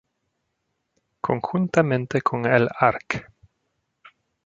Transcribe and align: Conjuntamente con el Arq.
Conjuntamente 1.21 2.23
con 2.23 2.47
el 2.47 2.67
Arq. 2.75 3.27